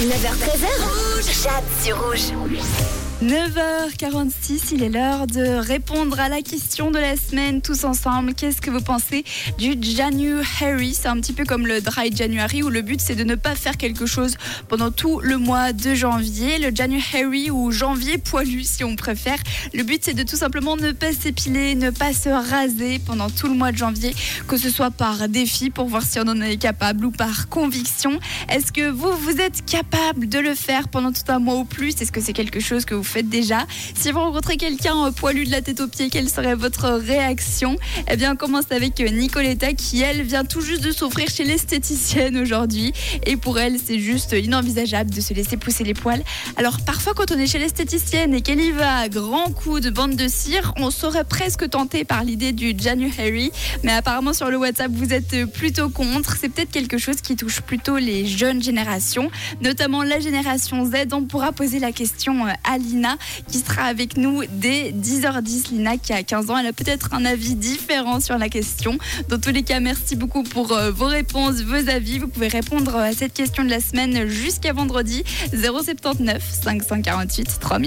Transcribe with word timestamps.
9h13h, 0.00 0.68
rouge. 0.80 1.42
Jade 1.42 1.64
sur 1.82 2.00
rouge. 2.00 3.07
9h46, 3.22 4.74
il 4.74 4.84
est 4.84 4.90
l'heure 4.90 5.26
de 5.26 5.42
répondre 5.58 6.20
à 6.20 6.28
la 6.28 6.40
question 6.40 6.92
de 6.92 7.00
la 7.00 7.16
semaine 7.16 7.60
tous 7.60 7.82
ensemble. 7.82 8.32
Qu'est-ce 8.32 8.60
que 8.60 8.70
vous 8.70 8.80
pensez 8.80 9.24
du 9.58 9.74
January? 9.82 10.94
C'est 10.94 11.08
un 11.08 11.16
petit 11.16 11.32
peu 11.32 11.44
comme 11.44 11.66
le 11.66 11.80
Dry 11.80 12.14
January 12.14 12.62
où 12.62 12.68
le 12.68 12.80
but 12.80 13.00
c'est 13.00 13.16
de 13.16 13.24
ne 13.24 13.34
pas 13.34 13.56
faire 13.56 13.76
quelque 13.76 14.06
chose 14.06 14.36
pendant 14.68 14.92
tout 14.92 15.18
le 15.18 15.36
mois 15.36 15.72
de 15.72 15.94
janvier. 15.94 16.60
Le 16.60 16.72
January 16.72 17.50
ou 17.50 17.72
janvier 17.72 18.18
poilu 18.18 18.62
si 18.62 18.84
on 18.84 18.94
préfère. 18.94 19.38
Le 19.74 19.82
but 19.82 20.00
c'est 20.04 20.14
de 20.14 20.22
tout 20.22 20.36
simplement 20.36 20.76
ne 20.76 20.92
pas 20.92 21.12
s'épiler, 21.12 21.74
ne 21.74 21.90
pas 21.90 22.12
se 22.12 22.28
raser 22.28 23.00
pendant 23.00 23.30
tout 23.30 23.48
le 23.48 23.54
mois 23.54 23.72
de 23.72 23.78
janvier, 23.78 24.14
que 24.46 24.56
ce 24.56 24.70
soit 24.70 24.92
par 24.92 25.28
défi 25.28 25.70
pour 25.70 25.88
voir 25.88 26.04
si 26.04 26.20
on 26.20 26.28
en 26.28 26.40
est 26.40 26.56
capable 26.56 27.06
ou 27.06 27.10
par 27.10 27.48
conviction. 27.48 28.20
Est-ce 28.48 28.70
que 28.70 28.88
vous, 28.88 29.10
vous 29.10 29.40
êtes 29.40 29.64
capable 29.64 30.28
de 30.28 30.38
le 30.38 30.54
faire 30.54 30.86
pendant 30.86 31.10
tout 31.10 31.24
un 31.26 31.40
mois 31.40 31.56
ou 31.56 31.64
plus? 31.64 32.00
Est-ce 32.00 32.12
que 32.12 32.20
c'est 32.20 32.32
quelque 32.32 32.60
chose 32.60 32.84
que 32.84 32.94
vous 32.94 33.07
faites 33.08 33.28
déjà. 33.28 33.66
Si 33.94 34.12
vous 34.12 34.20
rencontrez 34.20 34.56
quelqu'un 34.56 35.06
euh, 35.06 35.10
poilu 35.10 35.44
de 35.44 35.50
la 35.50 35.62
tête 35.62 35.80
aux 35.80 35.88
pieds, 35.88 36.10
quelle 36.10 36.28
serait 36.28 36.54
votre 36.54 36.88
réaction 36.90 37.76
Eh 38.10 38.16
bien, 38.16 38.34
on 38.34 38.36
commence 38.36 38.70
avec 38.70 39.00
euh, 39.00 39.08
Nicoletta 39.08 39.72
qui, 39.72 40.02
elle, 40.02 40.22
vient 40.22 40.44
tout 40.44 40.60
juste 40.60 40.82
de 40.82 40.92
s'offrir 40.92 41.28
chez 41.28 41.44
l'esthéticienne 41.44 42.36
aujourd'hui. 42.36 42.92
Et 43.26 43.36
pour 43.36 43.58
elle, 43.58 43.78
c'est 43.84 43.98
juste 43.98 44.32
inenvisageable 44.32 45.10
de 45.10 45.20
se 45.20 45.34
laisser 45.34 45.56
pousser 45.56 45.84
les 45.84 45.94
poils. 45.94 46.22
Alors, 46.56 46.78
parfois, 46.84 47.14
quand 47.14 47.32
on 47.32 47.38
est 47.38 47.46
chez 47.46 47.58
l'esthéticienne 47.58 48.34
et 48.34 48.42
qu'elle 48.42 48.60
y 48.60 48.70
va 48.70 48.98
à 48.98 49.08
grands 49.08 49.50
coups 49.50 49.80
de 49.80 49.90
bande 49.90 50.14
de 50.14 50.28
cire, 50.28 50.74
on 50.76 50.90
serait 50.90 51.24
presque 51.24 51.68
tenté 51.70 52.04
par 52.04 52.24
l'idée 52.24 52.52
du 52.52 52.74
January. 52.78 53.50
Mais 53.82 53.92
apparemment, 53.92 54.32
sur 54.32 54.50
le 54.50 54.58
WhatsApp, 54.58 54.92
vous 54.92 55.12
êtes 55.12 55.34
euh, 55.34 55.46
plutôt 55.46 55.88
contre. 55.88 56.36
C'est 56.38 56.48
peut-être 56.48 56.70
quelque 56.70 56.98
chose 56.98 57.20
qui 57.22 57.36
touche 57.36 57.62
plutôt 57.62 57.96
les 57.96 58.26
jeunes 58.26 58.62
générations, 58.62 59.30
notamment 59.62 60.02
la 60.02 60.20
génération 60.20 60.84
Z. 60.84 61.12
On 61.12 61.22
pourra 61.22 61.52
poser 61.52 61.78
la 61.78 61.92
question 61.92 62.44
à 62.64 62.78
Lina 62.78 62.97
qui 63.50 63.58
sera 63.58 63.82
avec 63.82 64.16
nous 64.16 64.42
dès 64.50 64.92
10h10. 64.92 65.70
Lina 65.70 65.96
qui 65.96 66.12
a 66.12 66.22
15 66.22 66.50
ans, 66.50 66.58
elle 66.58 66.66
a 66.66 66.72
peut-être 66.72 67.14
un 67.14 67.24
avis 67.24 67.54
différent 67.54 68.20
sur 68.20 68.38
la 68.38 68.48
question. 68.48 68.98
Dans 69.28 69.38
tous 69.38 69.50
les 69.50 69.62
cas, 69.62 69.80
merci 69.80 70.16
beaucoup 70.16 70.42
pour 70.42 70.72
euh, 70.72 70.90
vos 70.90 71.06
réponses, 71.06 71.62
vos 71.62 71.88
avis. 71.88 72.18
Vous 72.18 72.28
pouvez 72.28 72.48
répondre 72.48 72.96
à 72.96 73.12
cette 73.12 73.34
question 73.34 73.64
de 73.64 73.70
la 73.70 73.80
semaine 73.80 74.26
jusqu'à 74.26 74.72
vendredi 74.72 75.24
079 75.52 76.42
548 76.62 77.58
3000. 77.60 77.86